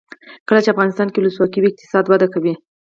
[0.47, 2.53] کله چې افغانستان کې ولسواکي وي اقتصاد وده کوي.